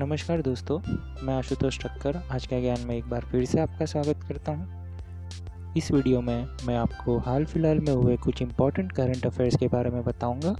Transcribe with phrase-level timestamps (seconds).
[0.00, 0.78] नमस्कार दोस्तों,
[1.22, 5.74] मैं आशुतोष ठक्कर आज का ज्ञान में एक बार फिर से आपका स्वागत करता हूँ।
[5.76, 9.90] इस वीडियो में मैं आपको हाल फ़िलहाल में हुए कुछ इम्पोर्टेंट करंट अफेयर्स के बारे
[9.90, 10.54] में बताऊँगा,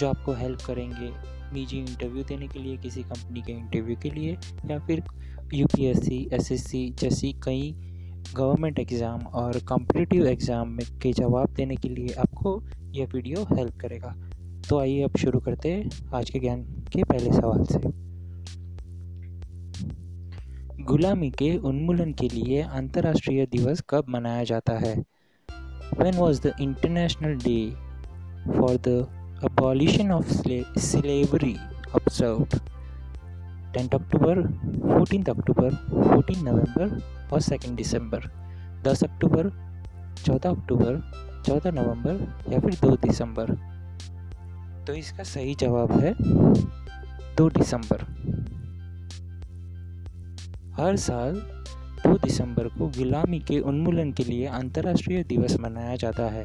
[0.00, 1.12] जो आपको हेल्प करेंगे
[1.52, 4.36] निजी इंटरव्यू देने के लिए, किसी कंपनी के इंटरव्यू के लिए,
[4.66, 5.02] या फिर
[5.54, 7.72] U P S C S S C जैसी कई
[8.34, 12.60] गवर्नमेंट एग्ज़ाम और कॉम्पिटिटिव एग्ज़ाम में के जवाब देने के लिए आपको
[12.94, 14.14] यह वीडियो हेल्प करेगा।
[14.68, 18.09] तो आइए अब शुरू करते हैं आज के ज्ञान के पहले सवाल से।
[20.88, 25.04] गुलामी के उन्मूलन के लिए अंतर्राष्ट्रीय दिवस कब मनाया जाता है?
[26.18, 27.72] Was the International Day
[28.56, 28.94] for the
[29.48, 31.54] Abolition of Sla- Slavery
[31.94, 32.54] observed?
[33.76, 34.40] 10 अक्टूबर
[34.94, 35.74] 14 अक्टूबर
[36.14, 38.20] 14 नवंबर और 2 दिसंबर
[38.86, 39.48] 10 अक्टूबर
[40.24, 41.00] 14 अक्टूबर
[41.48, 43.54] 14 नवंबर या फिर 2 दिसंबर
[44.86, 46.14] तो इसका सही जवाब है
[47.36, 48.06] 2 दिसंबर
[50.80, 51.34] हर साल
[52.04, 56.44] 2 दिसंबर को गुलामी के उन्मूलन के लिए अंतर्राष्ट्रीय दिवस मनाया जाता है।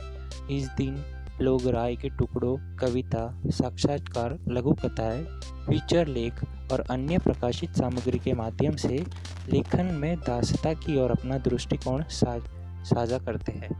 [0.51, 0.97] इस दिन
[1.41, 5.23] लोग राय के टुकड़ों, कविता, साक्षात्कार, लघु कथाएँ
[5.67, 9.03] फीचर लेख और अन्य प्रकाशित सामग्री के माध्यम से
[9.49, 13.73] लेखन में दासता की ओर अपना दृष्टिकोण साझा करते हैं।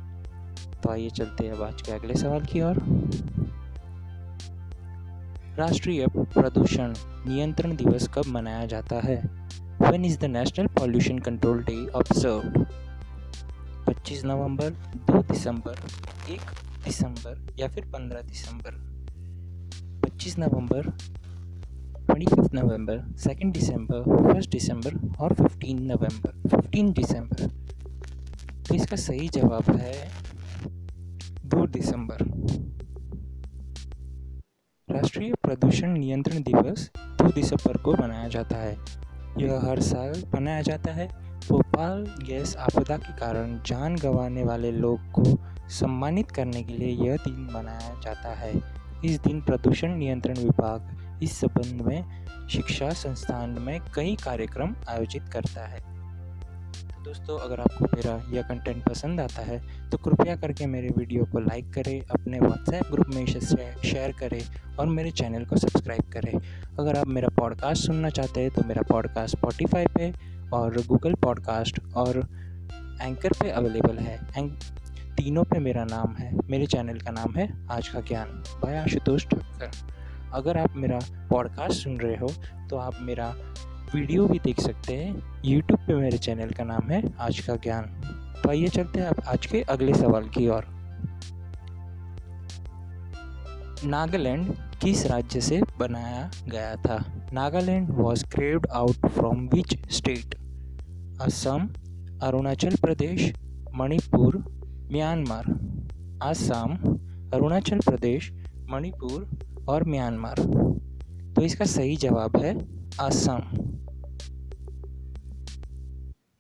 [0.82, 2.84] तो आइए चलते हैं अब आज के अगले सवाल की ओर।
[5.60, 6.94] राष्ट्रीय प्रदूषण
[7.28, 9.24] नियंत्रण दिवस कब मनाया जाता है?
[9.78, 12.56] When is the National Pollution Control Day observed?
[13.86, 14.72] 25 नवंबर
[15.10, 15.76] 2 दिसंबर
[16.30, 16.54] 1
[16.86, 18.72] दिसंबर या फिर 15 दिसंबर?
[20.06, 20.90] 25 नवंबर
[22.12, 27.48] 25 नवंबर 2 दिसंबर 1 दिसंबर और 15 नवंबर। 15 दिसंबर।
[28.68, 29.94] तो इसका सही जवाब है
[31.46, 32.24] 2 दिसंबर।
[34.90, 39.05] राष्ट्रीय प्रदूषण नियंत्रण दिवस 2 दिसंबर को मनाया जाता है।
[39.38, 41.08] यह हर साल मनाया जाता है।
[41.50, 45.24] भोपाल गैस आपदा के कारण जान गंवाने वाले लोग को
[45.70, 48.54] सम्मानित करने के लिए यह दिन मनाया जाता है।
[49.06, 55.68] इस दिन प्रदूषण नियंत्रण विभाग इस संबंध में शिक्षा संस्थान में कई कार्यक्रम आयोजित करता
[55.68, 55.95] है।
[57.06, 61.40] दोस्तों, अगर आपको मेरा यह कंटेंट पसंद आता है तो कृपया करके मेरे वीडियो को
[61.40, 66.32] लाइक करें, अपने व्हाट्सएप ग्रुप में इसे शेयर करें और मेरे चैनल को सब्सक्राइब करें।
[66.80, 70.12] अगर आप मेरा पॉडकास्ट सुनना चाहते हैं तो मेरा पॉडकास्ट स्पॉटिफाई पे
[70.54, 72.18] और गूगल पॉडकास्ट और
[73.02, 74.58] एंकर पे अवेलेबल है। एंक
[75.18, 79.28] तीनों पे मेरा नाम है। मेरे चैनल का नाम है आज का ज्ञान। भाई आशुतोष
[79.28, 79.72] ठक्कर।
[80.34, 81.00] अगर आप मेरा
[81.30, 82.34] पॉडकास्ट सुन रहे हो
[82.70, 83.34] तो आप मेरा
[83.94, 87.82] वीडियो भी देख सकते हैं। यूट्यूब पे मेरे चैनल का नाम है आज का ज्ञान।
[88.44, 90.66] तो आइए चलते हैं आप आज के अगले सवाल की ओर।
[93.86, 97.30] नागालैंड किस राज्य से बनाया गया था?
[97.34, 100.36] Nagaland was carved out from which state
[101.22, 101.70] Assam,
[102.22, 103.34] Arunachal Pradesh,
[103.76, 104.38] Manipur,
[104.92, 105.44] Myanmar.
[106.24, 106.78] Assam,
[107.34, 108.34] Arunachal Pradesh,
[108.70, 109.30] Manipur
[109.68, 110.36] और म्यांमार।
[111.36, 112.58] तो इसका सही जवाब है
[113.00, 113.42] असम।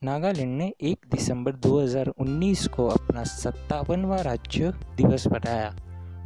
[0.05, 5.69] नागालैंड ने 1 दिसंबर 2019 को अपना सत्तावनवा राज्य दिवस बनाया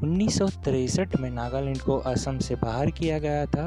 [0.03, 0.39] उन्नीस
[1.19, 3.63] में नागालैंड को असम से बाहर किया गया था,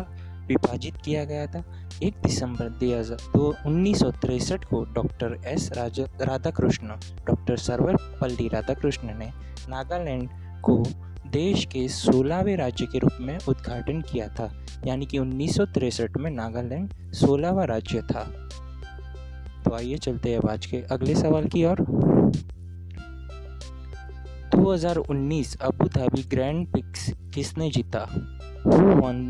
[0.49, 1.63] विभाजित किया गया था।
[2.03, 6.89] 1 दिसंबर दो उन्नीस को doctor S Radhakrishnan,
[7.27, 9.31] doctor Sarvepalli Radhakrishnan ने
[9.69, 10.29] नागालैंड
[10.61, 10.83] को
[11.31, 14.51] देश के सोलहवें राज्य के रूप में उद्घाटन किया था,
[14.87, 15.61] यानी कि उन्नीस
[16.19, 18.29] में नागालैंड सोलहवा राज्य था।
[19.73, 21.81] तो आइए चलते हैं आज के अगले सवाल की ओर।
[24.55, 28.01] 2019 अबू धाबी ग्रैंड पिक्स किसने जीता?
[28.67, 29.23] Who won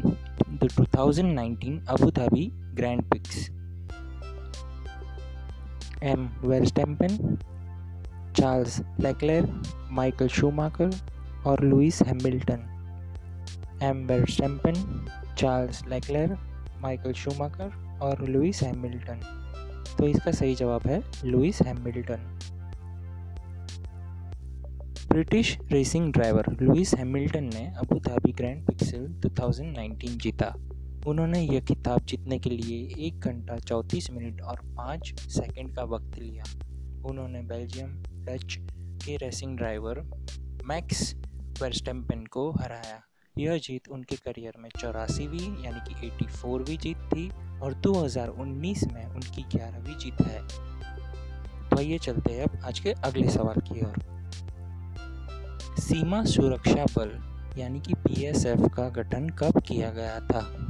[0.63, 3.39] the 2019 Abu Dhabi grand prix
[6.13, 7.37] M Verstappen
[8.37, 9.47] Charles Leclerc
[10.01, 10.91] Michael Schumacher
[11.47, 12.67] और Lewis Hamilton
[13.83, 15.07] M Verstappen
[15.39, 16.37] Charles Leclerc
[16.83, 19.21] Michael Schumacher और लुइस हैमिल्टन
[19.99, 22.39] तो इसका सही जवाब है Lewis Hamilton.
[25.09, 30.55] British racing driver Lewis Hamilton ने अबू धाबी ग्रैंड पिक्सल 2019 जीता।
[31.07, 36.19] उन्होंने यह खिताब जीतने के लिए एक घंटा चौंतीस मिनट और पाँच सेकंड का वक्त
[36.19, 36.45] लिया।
[37.07, 37.89] उन्होंने बेल्जियम,
[38.25, 38.57] डच
[39.05, 40.01] के रेसिंग ड्राइवर
[40.67, 41.15] मैक्स
[41.63, 47.31] वर्स्टेम्पन को हराया। यह जीत उनके करियर में चौरासीवीं, यानी कि 84वीं जीत थी,
[47.63, 50.49] और 2019 में उनकी ग्यारहवीं जीत है।
[51.71, 53.95] तो आइए चलते हैं अब आज के अगले सवाल की ओर।
[55.81, 57.11] सीमा सुरक्षा बल,
[57.61, 60.69] यानी कि बीएसएफ का गठन कब किया गया था?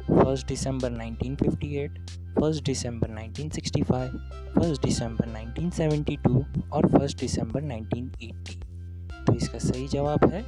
[0.10, 1.90] 1st December 1958,
[2.36, 4.12] 1st December 1965,
[4.56, 8.58] 1st December 1972 और 1st December 1980
[9.28, 10.42] तो इसका सही जवाब है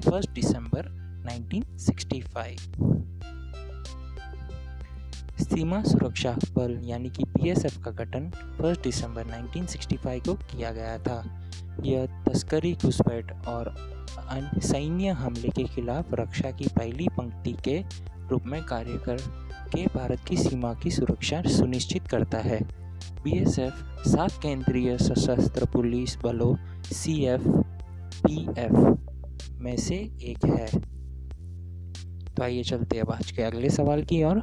[0.00, 0.82] 1st December
[1.26, 2.58] 1965
[5.44, 8.30] सीमा सुरक्षा बल यानी कि बीएसएफ का गठन
[8.60, 11.18] 1 दिसंबर 1965 को किया गया था।
[11.84, 13.74] यह तस्करी घुसपैठ और
[14.62, 17.82] सैन्य हमले के खिलाफ रक्षा की पहली पंक्ति के
[18.30, 19.16] रूप में कार्य कर
[19.74, 22.60] के भारत की सीमा की सुरक्षा सुनिश्चित करता है।
[23.24, 23.74] बीएसएफ
[24.08, 27.48] सात केंद्रीय सशस्त्र पुलिस बलों सी एफ़
[28.26, 28.98] पी एफ़
[29.52, 30.80] में से एक है।
[32.34, 34.38] तो आइए चलते अब आज के अगले सवाल की ओर।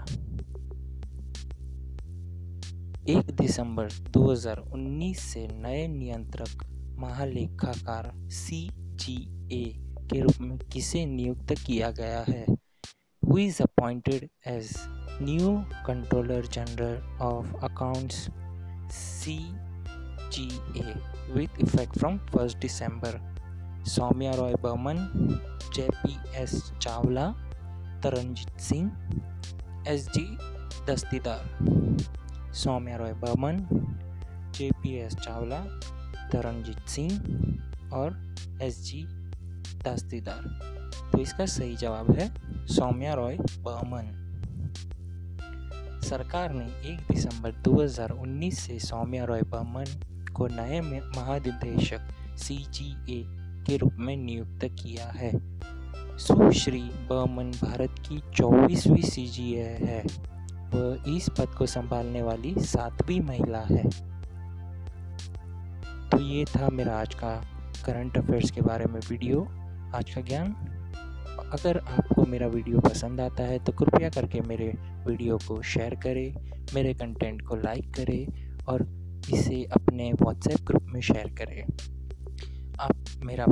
[3.09, 6.65] एक दिसंबर 2019 से नए नियंत्रक
[6.99, 12.45] महालेखाकार सी जी ए के रूप में किसे नियुक्त किया गया है?
[13.29, 14.72] Who is as
[15.22, 15.50] new
[15.86, 18.16] controller general of accounts
[18.92, 19.36] C
[20.32, 20.48] G
[20.80, 20.94] A
[21.34, 23.18] with effect from first December
[23.88, 24.98] Soumya Roy Barman
[25.74, 27.26] J P S Chawla
[28.04, 30.26] Taranjit Singh S G
[30.88, 33.66] Dastidar Soumya Roy Barman
[34.58, 35.60] J P S Chawla
[36.32, 38.22] Taranjit Singh और
[38.62, 39.02] S G
[39.84, 40.44] दास्तीदार
[41.11, 42.33] तो इसका सही जवाब है
[42.67, 44.17] सौम्या रॉय बर्मन
[46.03, 49.85] सरकार ने 1 दिसंबर 2019 से सौम्या रॉय बर्मन
[50.33, 52.01] को नए महानिदेशक
[52.37, 53.23] सीजीए
[53.65, 55.31] के रूप में नियुक्त किया है।
[56.17, 60.03] सुश्री बर्मन भारत की चौबीसवीं सी है।
[60.73, 63.83] वह इस पद को संभालने वाली सातवीं महिला है।
[66.09, 67.43] तो ये था मेरा आज का
[67.85, 69.41] करंट अफेयर्स के बारे में वीडियो।
[69.95, 70.70] आज का ज्ञान
[71.43, 74.67] अगर आपको मेरा वीडियो पसंद आता है तो कृपया करके मेरे
[75.07, 76.35] वीडियो को शेयर करें,
[76.73, 78.85] मेरे कंटेंट को लाइक करें और
[79.33, 81.61] इसे अपने व्हाट्सएप ग्रुप में शेयर करें।
[82.79, 83.45] आप मेरा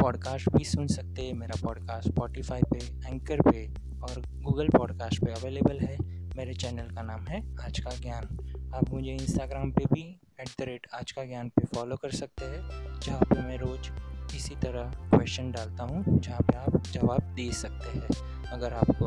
[0.00, 3.66] पॉडकास्ट भी सुन सकते हैं। मेरा पॉडकास्ट स्पॉटिफाई पे एंकर पे
[4.02, 5.96] और गूगल पॉडकास्ट पे अवेलेबल है।
[6.36, 10.02] मेरे चैनल का नाम है आज का ज्ञान। आप मुझे इंस्टाग्राम पे भी
[10.40, 13.90] एट द रेट आज का ज्ञान पे फॉलो कर सकते हैं, जहाँ पे मैं रोज़
[14.34, 19.06] इसी तरह क्वेश्चन डालता हूँ, जहाँ पे आप जवाब दे सकते हैं। अगर आपको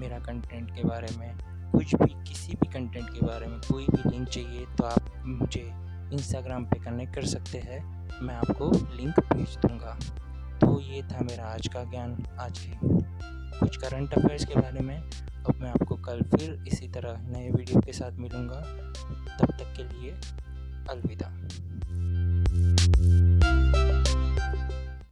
[0.00, 1.38] मेरा कंटेंट के बारे में,
[1.72, 5.70] कुछ भी, किसी भी कंटेंट के बारे में कोई भी लिंक चाहिए तो आप मुझे
[6.12, 7.80] इंस्टाग्राम पे कनेक्ट कर सकते हैं।
[8.22, 9.98] मैं आपको लिंक भेज दूँगा।
[10.58, 12.76] तो ये था मेरा आज का ज्ञान। आज के
[13.58, 17.80] कुछ करंट अफेयर्स के बारे में। अब मैं आपको कल फिर इसी तरह नए वीडियो
[17.80, 18.60] के साथ मिलूँगा।
[19.38, 20.10] तब तक के लिए
[20.90, 21.28] अलविदा।